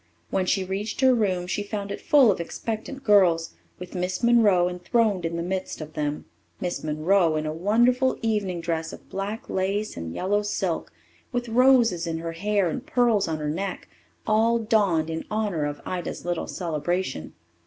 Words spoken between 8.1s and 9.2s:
evening dress of